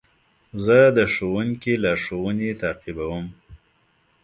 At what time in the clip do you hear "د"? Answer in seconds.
0.97-0.99